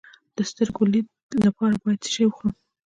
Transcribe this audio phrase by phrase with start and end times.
[0.35, 1.07] د سترګو د لید
[1.45, 2.55] لپاره باید څه شی وخورم؟